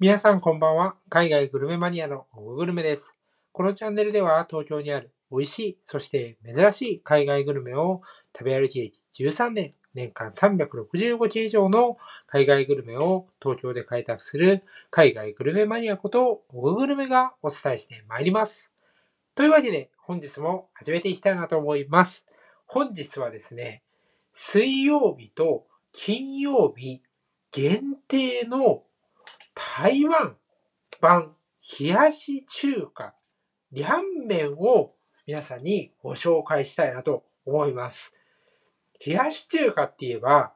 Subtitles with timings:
[0.00, 0.94] 皆さんこんばんは。
[1.10, 3.12] 海外グルメマニアのオググルメです。
[3.52, 8.00] このチャンネルでは東京にある美味しい、そして珍しい海外グルメを
[8.34, 18.72] 食べ歩き歴13年、年間365件以上の海外グルメを東京で開拓する海外グルメマニアことオググルメがお伝えしてまいります。
[19.34, 22.24] というわけで本日も始めていきたいなと思います。
[22.64, 23.82] 本日はですね、
[24.32, 27.02] 水曜日と金曜日
[27.52, 28.84] 限定の
[29.54, 30.36] 台湾
[31.00, 31.34] 版
[31.78, 33.14] 冷やし中華、
[33.72, 34.94] リャン麺を
[35.26, 38.12] 皆さんにご紹介したいなと思います。
[39.04, 40.52] 冷やし中華って言えば、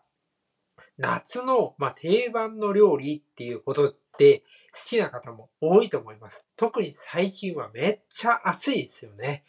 [0.99, 6.47] 夏の、まあ、定番の料理っていうことって好きな方も多いと思います。
[6.57, 9.45] 特に最近はめっちゃ暑いですよね。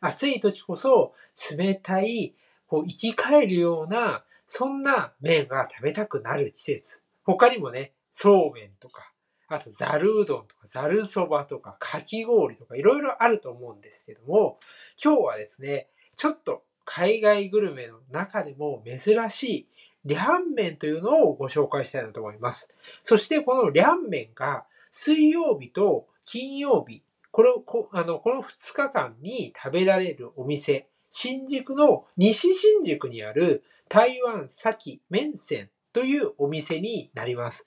[0.00, 1.14] 暑い時こそ
[1.56, 2.34] 冷たい、
[2.66, 7.02] こう生き返るような、そんな麺が食べたくなる季節。
[7.22, 9.12] 他にもね、そうめんとか、
[9.48, 14.58] あとざるうどんとか、ざるそばとか、かき氷とか、いろいろあると思うんですけども、
[15.02, 19.66] 今日はですね、ちょっと海外グルメの中でも珍しい、
[20.04, 22.68] リャン麺というのをご紹介したいなと思います。
[23.02, 37.66] そしてこのリャン麺が水曜日と金曜日、これをこあのこの2日間に食べられるお店、新宿の西新宿にある台湾先麺線というお店になります。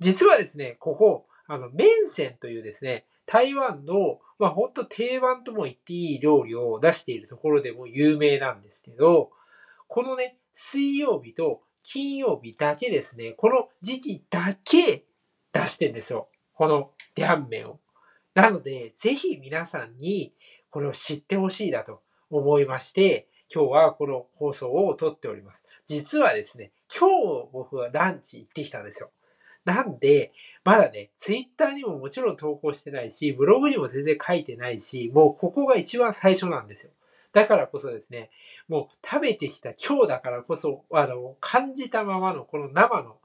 [0.00, 9.30] 実はですね、ここ、あの、麺線というですね、台湾の、まあ、ほんと定番とも言っていい料理を出しているところでも有名なんですけど、
[9.86, 15.04] このね、水曜日と金曜日だけですね、この時期だけ
[15.52, 16.28] 出してんですよ。
[16.54, 17.80] このリャン麺を。
[18.34, 20.32] なので、ぜひ皆さんに
[20.70, 25.66] これを知ってほしいなと思いまして、今日はこの放送を撮っております。
[25.84, 29.10] 実はですね、今日僕はランチ行ってきたんですよ。
[29.64, 30.32] なんで、
[30.64, 36.92] まだね、ツイッターにももちろん投稿してないし、ブログにも全然書いてないし、もうここが一番最初なんですよ。
[37.32, 38.30] だからこそですね、
[38.68, 43.18] もう食べてきた今日だからこそ、あの、感じたままのこの生の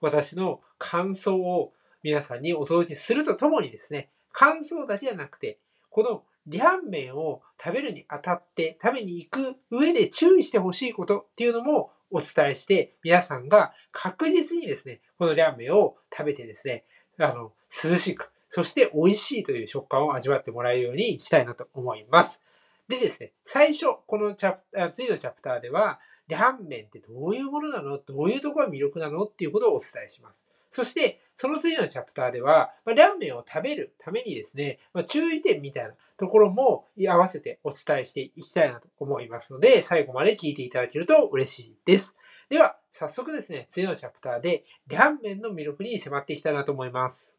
[0.00, 1.72] 私の感想を
[2.02, 5.58] 皆さんにお届けするとともにですね、感想だけじゃなくて、
[5.90, 16.84] このリャン麺を食べるにあたって食べに行く上で注意してほしいことっていうのもお伝えして、皆さんが確実にですね、このリャン麺を食べてですね、
[17.18, 17.52] あの、
[17.84, 22.40] 涼しく、そして美味しいという食感を味わってもらえるようにしたいなと思います。
[22.88, 27.98] でですね、最初、このチャプター、次のチャプターでは、リャン麺ってどういうものなの？
[27.98, 29.24] どういうところが魅力なの？
[29.24, 30.46] っていうことをお伝えします。
[30.72, 42.16] そして、その次のチャプターでは、まあ、リャンを食べるためにですね、まあ、注意点みたいなところも合わせてお伝えしていきたいなと思いますので、最後まで聞いていただけると嬉しいです。
[42.48, 47.36] では、早速ですね、次のチャプターで、リャンの魅力に迫っていきたいなと思います。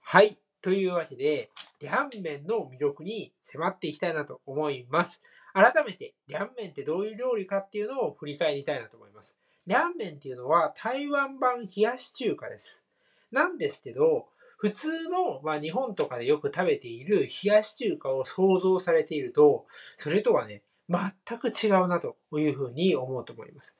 [0.00, 0.38] はい。
[0.60, 5.20] というわけで、リャンの魅力に迫っていきたいなと思います。
[5.54, 9.41] 改めて、リャンってどういう料理かっていうのを振り返りたいなと思います。
[9.66, 12.82] リャンっていうのは台湾版冷やし中華です。
[13.30, 14.26] なんですけど、
[14.58, 23.76] 普通の、まあ、日本とかでよく食べている冷やし中華を想像されていると、それとはね、全く違うなというふうに思うと思います。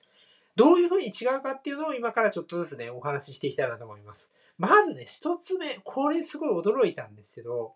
[0.54, 4.30] どういうふうに違うかっていうのを今からちょっとずつね、お話ししていきたいなと思います。
[4.58, 7.74] まずね、一つ目、これすごい驚いたんですけど、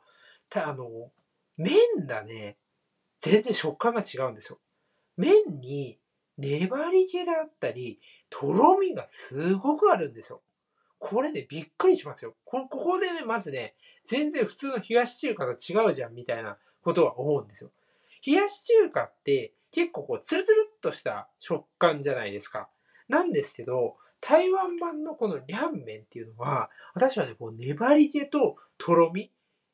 [0.48, 1.10] たあの、
[1.56, 2.56] 麺がね、
[3.20, 4.58] 全然食感が違うんですよ。
[5.16, 5.98] 麺に
[6.38, 10.42] 粘り気であったり、とろみがすごくあるんですよ。
[10.98, 12.34] これね、びっくりしますよ。
[12.44, 13.74] こここでね、まずね、
[14.04, 17.70] 全然普通の冷やし中華と違うじゃんみたいなことは思うんですよ。
[18.26, 22.68] 冷やし中華って結構こう、ツルツルっとした食感じゃないですか。
[23.08, 29.30] なんですけど、台湾版のこのリャン麺っていうのは、私はね、こう粘り気ととろみ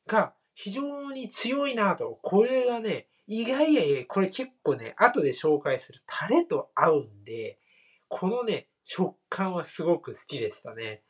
[0.07, 2.19] が非常に強いなと。
[2.21, 3.07] これがね、
[3.41, 7.57] 意外や意外、これ結構ね、後で紹介するタレと合うんで、
[8.07, 11.01] このね、食感はすごく好きでしたね。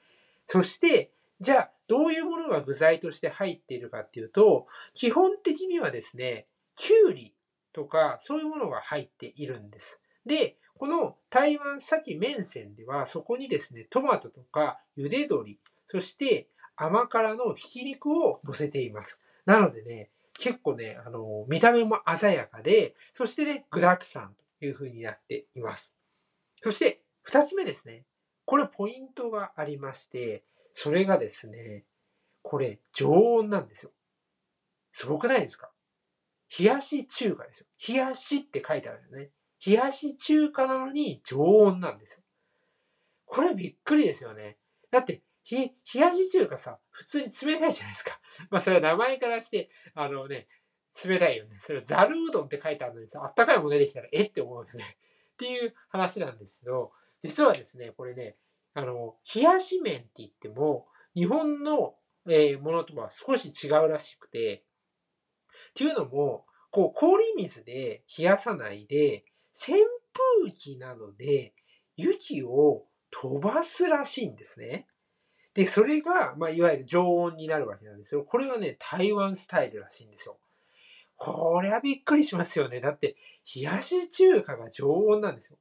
[0.48, 1.12] そして、
[1.42, 7.36] じゃあ、どういうものが具材として入っているかっていうと、基本的にはですね、きゅうり
[7.74, 10.00] とか、そういうものが入っているんです。
[10.26, 19.22] で、この台湾先麺線では、そこにですね、トマトとか茹で鶏、そして甘辛のひき肉を乗せています。
[19.46, 25.94] なのでね、結構ね、あの、見た目も鮮やかで、そしてね、具沢山という風になっています。
[26.62, 28.06] そして、二つ目ですね。
[28.46, 31.86] これポイントがありまして、それがですね、
[32.42, 33.92] これ常温なんですよ。
[34.92, 35.72] すごくないですか？
[36.60, 37.68] 冷やし中華ですよ。
[37.88, 39.30] 冷やしって書いてあるよね。
[39.66, 42.24] 冷やし中華なのに常温なんですよ。
[43.26, 44.58] これびっくりですよね。
[44.92, 48.20] だって、冷やし中華さ、普通に冷たいじゃないですか。
[48.50, 50.48] まあそれは名前からして、あのね、
[51.06, 51.58] 冷たいよね。
[51.60, 54.32] それはざるうどんって書いてあるのにさ、あったかいもの出てきたら、えっ？
[54.32, 54.84] て思うよね。
[55.34, 58.38] っていう話なんですけど、実はですね、これね、
[58.74, 61.98] あの、冷やし麺って言っても、日本の、
[62.28, 64.64] え、ものとは少し違うらしくて、
[65.70, 69.80] っていうのも、こう、氷水で冷やさないで、扇
[70.42, 71.54] 風機などで
[71.96, 74.88] 雪を飛ばすらしいんですね。
[75.54, 78.24] で、それが、まあ、いわゆる常温になるわけなんですよ。
[78.24, 80.38] これはね、台湾スタイルらしいんですよ。
[81.16, 82.82] これはびっくりしますよね。
[82.82, 83.16] だって、
[83.56, 85.58] 冷やし中華が常温なんですよ。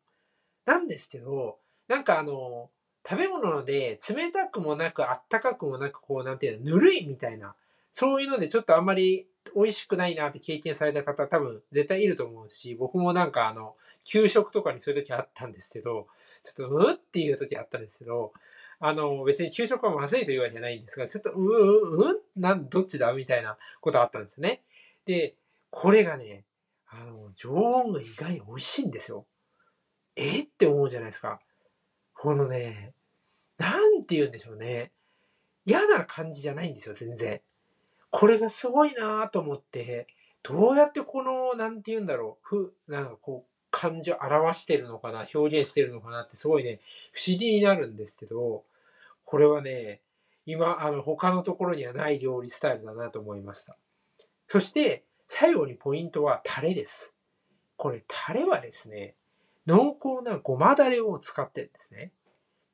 [0.65, 1.59] なんですけど、
[1.89, 2.71] なんかあの、
[3.07, 7.55] 食べ物で冷たくもなくあったかくもなく、こう、なんていうの、ぬるいみたいな、
[7.93, 16.07] そういうのでちょっとあんまり美味しくないなって経験された方多分絶対いると思うし、僕もなんかあの、給食とかにそういう時あったんですけど、
[16.43, 18.33] ちょっと、うっていう時あったんですけど、
[18.85, 23.13] あの、別に給食はまずいというわけじゃないんですが、ちょっと、う、う、う、なん、どっちだ？
[23.13, 24.61] みたいなことあったんですね。
[25.07, 25.37] で、
[25.71, 26.43] これがね、
[26.89, 29.25] あの、常温が意外に美味しいんですよ。
[30.17, 30.43] え？
[30.43, 31.41] って思うじゃないですか。
[32.13, 32.93] このね、
[33.57, 34.91] なんて言うんでしょうね。
[35.65, 37.41] 嫌な感じじゃないんですよ、全然。
[38.11, 40.09] これがすごいなと思って、
[40.43, 46.81] どうやってこの、なんて言うんだろう、ふ、なんかこう、感情を表してるのかな、表現してるのかなってすごいね、
[47.13, 48.65] 不思議になるんですけど、
[49.33, 50.03] これはね、
[50.45, 53.79] 今、あの、他のところにはない料理スタイルだなと思いました。
[54.47, 57.15] そして、最後にポイントはタレです。
[57.79, 59.17] これ、タレはですね、
[59.67, 62.13] 濃厚なごまだれを使ってるんですね。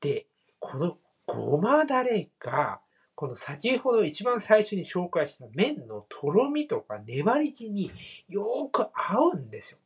[0.01, 0.27] で、
[0.59, 2.81] このごまだれが、
[3.15, 7.93] この先ほど一番最初に紹介した麺のとろみとか粘り気に
[8.29, 9.79] よく合うんですよ。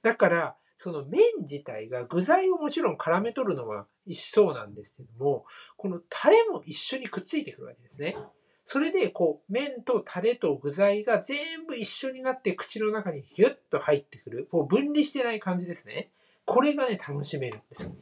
[0.00, 5.44] だから、その麺自体が具材をもちろん絡め取るのは一緒なんですけども、
[5.76, 8.16] このタレも一緒にくっついてくるわけですね。
[8.64, 14.48] それで、こう、麺とタレと具材が全部一緒になって口の中にヒュッと入ってくる。
[14.50, 16.12] こう分離してない感じですね。
[16.46, 17.92] これがね、楽しめるんですよ。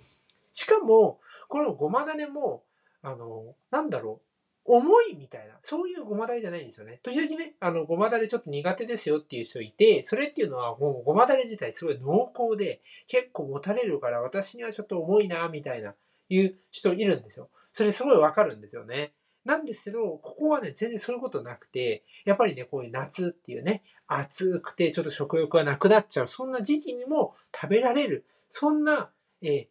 [0.52, 2.62] しかも、このごまだれも、
[3.02, 4.27] あの、なんだろう。
[4.68, 7.00] 重いみたいな、そういうごまだれじゃないんですよね。
[7.02, 15.94] 時々ね、あの、ごまだれちょっと苦手ですよっていう人いて、それっていうのはもうごまだれ自体すごい濃厚で、結構持たれるから私にはちょっと重いな、みたいな、
[16.28, 17.48] いう人いるんですよ。
[17.72, 19.12] それすごいわかるんですよね。
[19.44, 29.10] なんですけど、ここはね、全然そういうことなくて、やっぱりね、こういう夏っていうね、暑くてちょっと食欲がなくなっちゃう、そんな時期にも食べられる、そんな、
[29.40, 29.66] えー、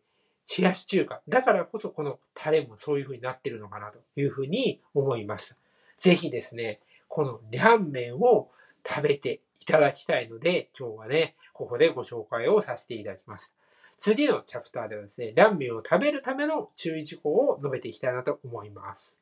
[0.57, 1.21] 冷やし中華。
[1.27, 5.55] だからこそこのタレもそういう風になってるのかなという風に思いました。
[5.99, 8.49] ぜひですね、このリャンメンを
[8.87, 13.55] 食べていただきたいので、今日はね、ここでご紹介をさせていただきます。
[13.97, 19.17] 次のチャプターではですね、ランメンを食べるための注意事項を述べていきたいなと思います。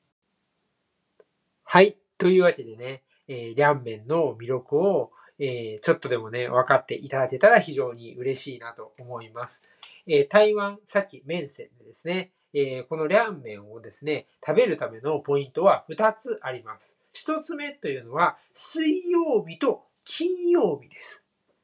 [1.64, 1.98] はい。
[2.18, 9.64] というわけでね、えー、リャンメンの魅力を、えー、ちょっとでもね、分かっていただけたら非常に嬉しいなと思います。
[10.08, 16.98] えー、台湾先麺線でですね、え、このリャンメンをですね、食べるためのポイントは2つあります。
[17.14, 21.22] 1つ目というのは、水曜日と金曜日です。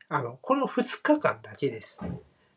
[0.10, 2.02] あの、この2日間だけです。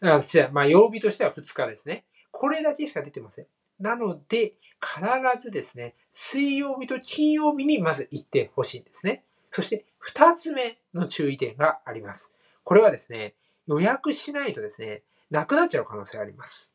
[0.00, 0.20] あ
[0.52, 2.04] まあ、曜日としては2日ですね。
[2.32, 3.46] これだけしか出てません。
[3.78, 5.00] なので、必
[5.40, 9.22] ずですね、水曜日と金曜日にまず行ってほしいんですね。
[9.50, 12.32] そして、2つ目の注意点があります。
[12.64, 13.34] これはですね、
[13.68, 15.02] 予約しないとですね、
[15.34, 16.72] なくなっちゃう可能性あります。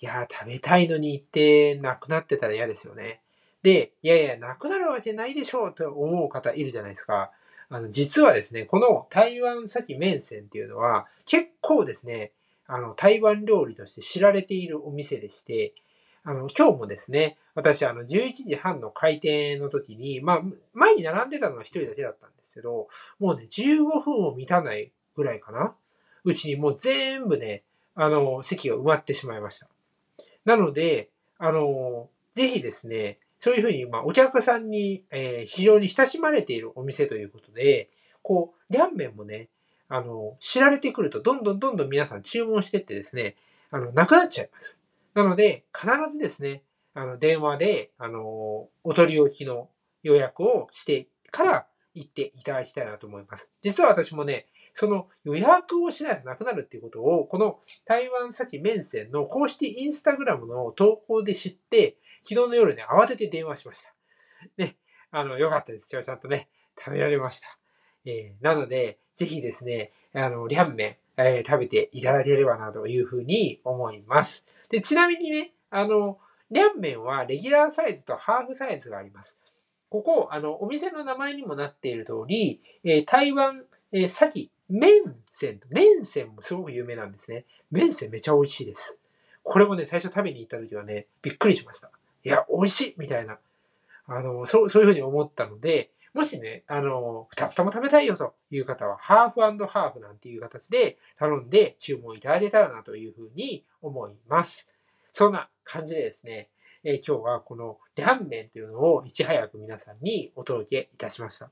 [0.00, 3.22] いやー、食べたいのに行ってなくなってたら嫌ですよね。
[3.64, 7.32] で、いやいや、なくなるわけないでしょうと思う方いるじゃないですか。
[7.68, 12.30] あの、実はですね、この台湾先麺線っていうのは結構ですね、
[12.68, 15.74] あの、台湾料理として知られているお店でして、
[16.22, 22.86] あの、今日もですね、私、あの、11時半の開店の時に、まあ、前に並んでたのは一人だけだったんですけど、
[23.18, 25.74] もうね、15分を満たないぐらいかな。
[26.22, 27.64] うちにもう全部ね、
[28.00, 29.68] あの、席が埋まってしまいました。
[30.44, 37.88] なので、あの、ぜひですね、そういうふうに、まあ、お客さんに、えー、非常に親しまれているお店ということで、
[38.22, 39.48] こう、リャンメンもね、
[39.88, 43.34] あの、知られてくると、どんどんどんどん皆さん注文してってですね、
[43.72, 44.78] あの、なくなっちゃいます。
[45.14, 46.62] なので、必ずですね、
[46.94, 49.68] あの、電話で、あの、お取り置きの
[50.04, 53.50] 予約をしてから行っていただきたいなと思います。
[53.60, 54.46] 実は私もね、
[54.78, 63.92] その予約をしないとなくなるっていうことを、この台湾先面線の公式インスタグラムの投稿で知って、昨日の夜ね、慌てて電話しました。
[64.56, 64.76] ね、
[65.10, 65.88] あの、よかったです。
[65.88, 67.58] ちゃんとね、食べられました。
[68.04, 74.46] えー、なので、ぜひですね、あの、リャンメン、えー、食べていただければなというふうに思います。
[74.70, 76.20] で、ちなみにね、あの、
[76.52, 79.36] リャンメンはレギュラーサイズとハーフサイズがあります。
[79.88, 87.44] ここ、あの、お店の名前にもなっている通り、えー、台湾、えー、先、麺線、麺線もすごく有名なんですね。
[87.70, 88.98] 麺線めちゃ美味しいです。
[89.42, 91.90] これもね、最初食べに行った時はね、びっくりしました。
[92.24, 93.38] いや、美味しいみたいな。
[94.06, 104.68] あの、そう、そういうふうに思ったので、もしね、あの、二つとも食べたいよという方は、ハーフハーフなんていう形で頼んで注文いただけたらなというふうに思います。
[105.12, 106.48] そんな感じでですね、
[106.84, 111.50] えー、今日はこのリャンメンというのをいち早く皆さんにお届けいたしました。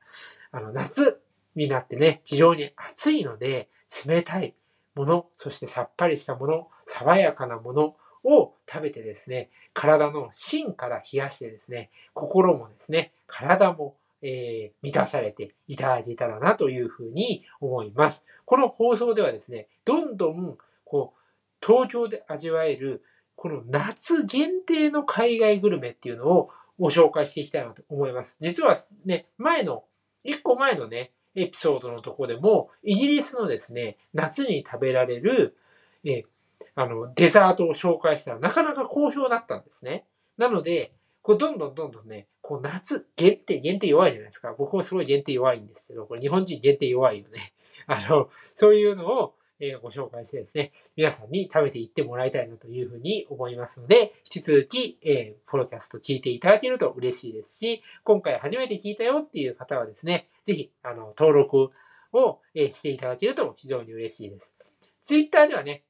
[0.52, 1.20] あの、夏
[1.56, 3.68] になってね、非常に暑いので、
[4.06, 4.54] 冷たい
[4.94, 18.24] もの、そしてさっぱりしたもの、爽やかなものを食べてですね、体の芯から冷やしてですね、心もですね、体もえー、満たされていただけたらなというふうに思います。
[18.44, 23.02] この放送ではですね、どんどん、こう、東京で味わえる、
[23.36, 28.36] この夏限定の海外グルメっていうのをご紹介していきたいなと思います。
[28.40, 29.84] 実はね、前の、
[30.24, 35.56] 一個前のね、エピソードのとこでも、イギリスのですね、夏に食べられる、
[36.04, 36.24] え
[36.74, 40.06] あの、デザートを紹介したらなかなか好評だったんですね。
[40.38, 44.54] なので、こうどんどんどんどんね、こう夏、限定、限定弱いじゃないですか。
[44.56, 47.52] 僕もすごい限定弱いんですけど、これ日本人限定弱いよね。
[47.86, 61.70] あの、そういうのを、えご紹介してですね、皆さんに食べていってもらいたいなというふうに思いますので、引き続き、えー、ポロキャスト聞いていただけると嬉しいですし、今回初めて聞いたよっていう方はですね、ぜひ、あの、登録
[62.12, 64.54] を、えしていただけると非常に嬉しいです。
[65.02, 65.84] ツイッターではね、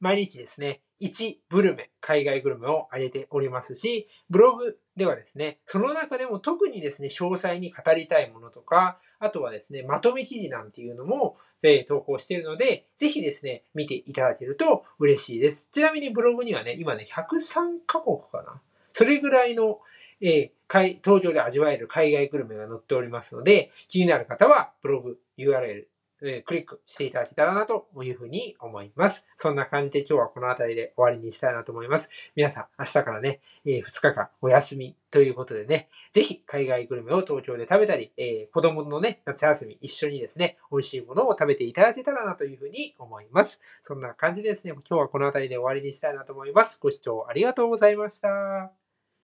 [0.00, 15.68] 毎日ですね、1グルメ、海外グルメを上げておりますし、ブログではですね、その中でも特にですね、詳細に語りたいものとか、あとはですね、まとめ記事なんていうのも、え投稿しているので、ぜひですね、見ていただけると嬉しいです。
[15.70, 18.60] ちなみにブログにはね、今ね、103カ国かな。
[18.92, 19.80] それぐらいの、
[20.20, 25.84] えー、東京で味わえる海外グルメが載っておりますので、気になる方はブログ URL
[26.22, 29.24] えクリックしていただけたらなというふうに思います。
[29.36, 32.10] そんな感じで今日はこの辺りで終わりにしたいなと思います。
[32.36, 43.60] 皆さん、明日からね、えー、2日間お休みということでね、ぜひ海外グルメを東京で食べたり、えー、子供のね、夏休み一緒にですね、美味しいものを食べていただけたらなというふうに思います。
[43.82, 46.78] そんな感じですね、今日はこの辺りで終わりにしたいなと思います。
[46.80, 48.89] ご視聴ありがとうございました。